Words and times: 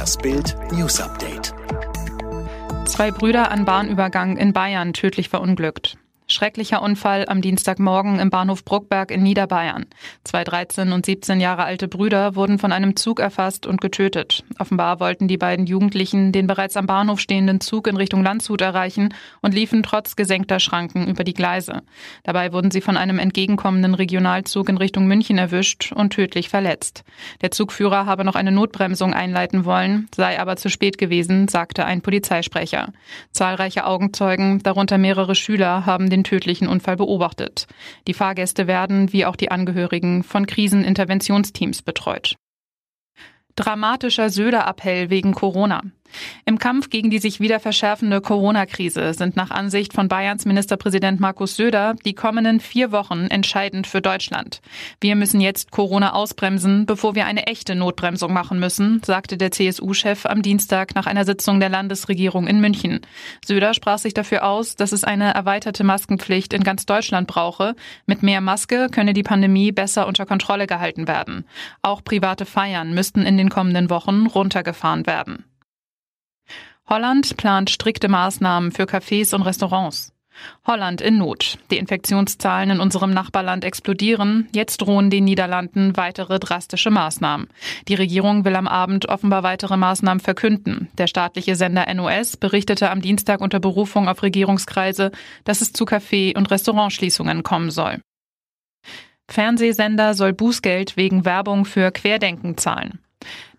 Das 0.00 0.16
Bild 0.16 0.56
News 0.72 0.98
Update. 0.98 1.52
Zwei 2.86 3.10
Brüder 3.10 3.50
an 3.50 3.66
Bahnübergang 3.66 4.38
in 4.38 4.54
Bayern 4.54 4.94
tödlich 4.94 5.28
verunglückt. 5.28 5.98
Schrecklicher 6.30 6.80
Unfall 6.80 7.26
am 7.26 7.40
Dienstagmorgen 7.40 8.20
im 8.20 8.30
Bahnhof 8.30 8.64
Bruckberg 8.64 9.10
in 9.10 9.22
Niederbayern. 9.24 9.86
Zwei 10.22 10.44
13 10.44 10.92
und 10.92 11.04
17 11.04 11.40
Jahre 11.40 11.64
alte 11.64 11.88
Brüder 11.88 12.36
wurden 12.36 12.60
von 12.60 12.70
einem 12.70 12.94
Zug 12.94 13.18
erfasst 13.18 13.66
und 13.66 13.80
getötet. 13.80 14.44
Offenbar 14.60 15.00
wollten 15.00 15.26
die 15.26 15.38
beiden 15.38 15.66
Jugendlichen 15.66 16.30
den 16.30 16.46
bereits 16.46 16.76
am 16.76 16.86
Bahnhof 16.86 17.18
stehenden 17.18 17.60
Zug 17.60 17.88
in 17.88 17.96
Richtung 17.96 18.22
Landshut 18.22 18.60
erreichen 18.60 19.12
und 19.42 19.54
liefen 19.54 19.82
trotz 19.82 20.14
gesenkter 20.14 20.60
Schranken 20.60 21.08
über 21.08 21.24
die 21.24 21.34
Gleise. 21.34 21.82
Dabei 22.22 22.52
wurden 22.52 22.70
sie 22.70 22.80
von 22.80 22.96
einem 22.96 23.18
entgegenkommenden 23.18 23.94
Regionalzug 23.94 24.68
in 24.68 24.76
Richtung 24.76 25.06
München 25.06 25.36
erwischt 25.36 25.90
und 25.92 26.12
tödlich 26.12 26.48
verletzt. 26.48 27.02
Der 27.40 27.50
Zugführer 27.50 28.06
habe 28.06 28.24
noch 28.24 28.36
eine 28.36 28.52
Notbremsung 28.52 29.14
einleiten 29.14 29.64
wollen, 29.64 30.08
sei 30.14 30.38
aber 30.38 30.54
zu 30.54 30.70
spät 30.70 30.96
gewesen, 30.96 31.48
sagte 31.48 31.84
ein 31.84 32.02
Polizeisprecher. 32.02 32.92
Zahlreiche 33.32 33.84
Augenzeugen, 33.84 34.62
darunter 34.62 34.96
mehrere 34.96 35.34
Schüler, 35.34 35.86
haben 35.86 36.08
den 36.08 36.19
den 36.20 36.24
tödlichen 36.24 36.68
Unfall 36.68 36.96
beobachtet. 36.96 37.66
Die 38.06 38.14
Fahrgäste 38.14 38.66
werden, 38.66 39.12
wie 39.12 39.24
auch 39.24 39.36
die 39.36 39.50
Angehörigen, 39.50 40.22
von 40.22 40.46
Kriseninterventionsteams 40.46 41.82
betreut. 41.82 42.36
Dramatischer 43.56 44.30
Söder-Appell 44.30 45.10
wegen 45.10 45.34
Corona. 45.34 45.82
Im 46.44 46.58
Kampf 46.58 46.90
gegen 46.90 47.10
die 47.10 47.18
sich 47.18 47.40
wieder 47.40 47.60
verschärfende 47.60 48.20
Corona-Krise 48.20 49.14
sind 49.14 49.36
nach 49.36 49.50
Ansicht 49.50 49.92
von 49.92 50.08
Bayerns 50.08 50.44
Ministerpräsident 50.44 51.20
Markus 51.20 51.56
Söder 51.56 51.94
die 52.04 52.14
kommenden 52.14 52.60
vier 52.60 52.92
Wochen 52.92 53.26
entscheidend 53.26 53.86
für 53.86 54.00
Deutschland. 54.00 54.60
Wir 55.00 55.16
müssen 55.16 55.40
jetzt 55.40 55.70
Corona 55.70 56.12
ausbremsen, 56.12 56.86
bevor 56.86 57.14
wir 57.14 57.26
eine 57.26 57.46
echte 57.46 57.74
Notbremsung 57.74 58.32
machen 58.32 58.58
müssen, 58.58 59.02
sagte 59.04 59.36
der 59.36 59.50
CSU-Chef 59.50 60.26
am 60.26 60.42
Dienstag 60.42 60.94
nach 60.94 61.06
einer 61.06 61.24
Sitzung 61.24 61.60
der 61.60 61.68
Landesregierung 61.68 62.46
in 62.46 62.60
München. 62.60 63.00
Söder 63.44 63.74
sprach 63.74 63.98
sich 63.98 64.14
dafür 64.14 64.44
aus, 64.44 64.76
dass 64.76 64.92
es 64.92 65.04
eine 65.04 65.34
erweiterte 65.34 65.84
Maskenpflicht 65.84 66.52
in 66.52 66.62
ganz 66.62 66.86
Deutschland 66.86 67.26
brauche. 67.26 67.74
Mit 68.06 68.22
mehr 68.22 68.40
Maske 68.40 68.88
könne 68.90 69.12
die 69.12 69.22
Pandemie 69.22 69.72
besser 69.72 70.06
unter 70.06 70.26
Kontrolle 70.26 70.66
gehalten 70.66 71.08
werden. 71.08 71.44
Auch 71.82 72.02
private 72.02 72.46
Feiern 72.46 72.94
müssten 72.94 73.22
in 73.22 73.36
den 73.36 73.50
kommenden 73.50 73.90
Wochen 73.90 74.26
runtergefahren 74.26 75.06
werden. 75.06 75.44
Holland 76.90 77.36
plant 77.36 77.70
strikte 77.70 78.08
Maßnahmen 78.08 78.72
für 78.72 78.82
Cafés 78.82 79.32
und 79.32 79.42
Restaurants. 79.42 80.12
Holland 80.66 81.00
in 81.00 81.18
Not. 81.18 81.58
Die 81.70 81.78
Infektionszahlen 81.78 82.70
in 82.70 82.80
unserem 82.80 83.10
Nachbarland 83.10 83.64
explodieren. 83.64 84.48
Jetzt 84.52 84.78
drohen 84.78 85.08
den 85.08 85.22
Niederlanden 85.22 85.96
weitere 85.96 86.40
drastische 86.40 86.90
Maßnahmen. 86.90 87.46
Die 87.86 87.94
Regierung 87.94 88.44
will 88.44 88.56
am 88.56 88.66
Abend 88.66 89.08
offenbar 89.08 89.44
weitere 89.44 89.76
Maßnahmen 89.76 90.18
verkünden. 90.18 90.88
Der 90.98 91.06
staatliche 91.06 91.54
Sender 91.54 91.86
NOS 91.94 92.36
berichtete 92.36 92.90
am 92.90 93.00
Dienstag 93.00 93.40
unter 93.40 93.60
Berufung 93.60 94.08
auf 94.08 94.24
Regierungskreise, 94.24 95.12
dass 95.44 95.60
es 95.60 95.72
zu 95.72 95.84
Café- 95.84 96.36
und 96.36 96.50
Restaurantschließungen 96.50 97.44
kommen 97.44 97.70
soll. 97.70 98.00
Fernsehsender 99.30 100.14
soll 100.14 100.32
Bußgeld 100.32 100.96
wegen 100.96 101.24
Werbung 101.24 101.66
für 101.66 101.92
Querdenken 101.92 102.56
zahlen. 102.56 102.98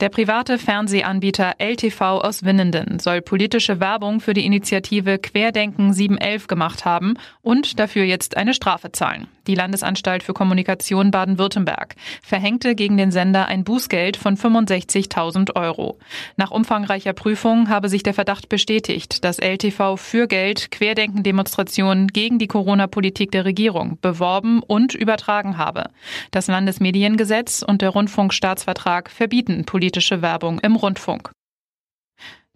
Der 0.00 0.08
private 0.08 0.56
Fernsehanbieter 0.56 1.56
LTV 1.58 2.00
aus 2.00 2.42
Winnenden 2.42 3.00
soll 3.00 3.20
politische 3.20 3.80
Werbung 3.80 4.20
für 4.20 4.32
die 4.32 4.46
Initiative 4.46 5.18
Querdenken 5.18 5.92
711 5.92 6.46
gemacht 6.46 6.86
haben 6.86 7.18
und 7.42 7.78
dafür 7.78 8.04
jetzt 8.04 8.38
eine 8.38 8.54
Strafe 8.54 8.92
zahlen. 8.92 9.28
Die 9.46 9.54
Landesanstalt 9.54 10.22
für 10.22 10.32
Kommunikation 10.32 11.10
Baden-Württemberg 11.10 11.96
verhängte 12.22 12.74
gegen 12.74 12.96
den 12.96 13.10
Sender 13.10 13.46
ein 13.46 13.62
Bußgeld 13.64 14.16
von 14.16 14.38
65.000 14.38 15.54
Euro. 15.54 15.98
Nach 16.36 16.50
umfangreicher 16.50 17.12
Prüfung 17.12 17.68
habe 17.68 17.90
sich 17.90 18.02
der 18.02 18.14
Verdacht 18.14 18.48
bestätigt, 18.48 19.22
dass 19.22 19.38
LTV 19.38 19.96
für 19.98 20.28
Geld 20.28 20.70
Querdenken-Demonstrationen 20.70 22.08
gegen 22.08 22.38
die 22.38 22.46
Corona-Politik 22.46 23.32
der 23.32 23.44
Regierung 23.44 23.98
beworben 24.00 24.62
und 24.62 24.94
übertragen 24.94 25.58
habe. 25.58 25.90
Das 26.30 26.46
Landesmediengesetz 26.46 27.62
und 27.66 27.82
der 27.82 27.90
Rundfunkstaatsvertrag 27.90 29.10
verbieten 29.10 29.66
politische 29.66 29.89
politische 29.90 30.22
Werbung 30.22 30.60
im 30.60 30.76
Rundfunk. 30.76 31.32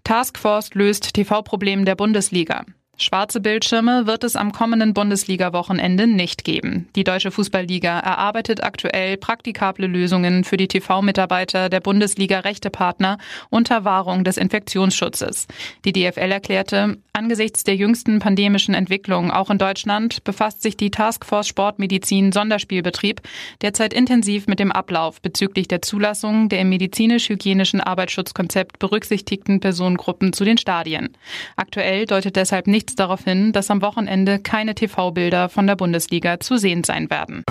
Taskforce 0.04 0.74
löst 0.74 1.14
TV-Problem 1.14 1.84
der 1.84 1.96
Bundesliga. 1.96 2.64
Schwarze 2.96 3.40
Bildschirme 3.40 4.06
wird 4.06 4.22
es 4.22 4.36
am 4.36 4.52
kommenden 4.52 4.94
Bundesliga-Wochenende 4.94 6.06
nicht 6.06 6.44
geben. 6.44 6.88
Die 6.94 7.02
Deutsche 7.02 7.32
Fußballliga 7.32 7.98
erarbeitet 7.98 8.62
aktuell 8.62 9.16
praktikable 9.16 9.88
Lösungen 9.88 10.44
für 10.44 10.56
die 10.56 10.68
TV-Mitarbeiter 10.68 11.68
der 11.68 11.80
Bundesliga-Rechtepartner 11.80 13.18
unter 13.50 13.84
Wahrung 13.84 14.22
des 14.22 14.36
Infektionsschutzes. 14.36 15.48
Die 15.84 15.92
DFL 15.92 16.30
erklärte, 16.30 16.98
angesichts 17.12 17.64
der 17.64 17.74
jüngsten 17.74 18.20
pandemischen 18.20 18.74
Entwicklung 18.74 19.32
auch 19.32 19.50
in 19.50 19.58
Deutschland 19.58 20.22
befasst 20.22 20.62
sich 20.62 20.76
die 20.76 20.92
Taskforce 20.92 21.48
Sportmedizin 21.48 22.30
Sonderspielbetrieb 22.30 23.22
derzeit 23.60 23.92
intensiv 23.92 24.46
mit 24.46 24.60
dem 24.60 24.70
Ablauf 24.70 25.20
bezüglich 25.20 25.66
der 25.66 25.82
Zulassung 25.82 26.48
der 26.48 26.60
im 26.60 26.68
medizinisch-hygienischen 26.68 27.80
Arbeitsschutzkonzept 27.80 28.78
berücksichtigten 28.78 29.58
Personengruppen 29.58 30.32
zu 30.32 30.44
den 30.44 30.58
Stadien. 30.58 31.16
Aktuell 31.56 32.06
deutet 32.06 32.36
deshalb 32.36 32.68
nicht 32.68 32.83
nichts 32.84 32.96
darauf 32.96 33.24
hin, 33.24 33.52
dass 33.52 33.70
am 33.70 33.80
Wochenende 33.80 34.38
keine 34.38 34.74
TV-Bilder 34.74 35.48
von 35.48 35.66
der 35.66 35.74
Bundesliga 35.74 36.38
zu 36.38 36.58
sehen 36.58 36.84
sein 36.84 37.08
werden. 37.08 37.42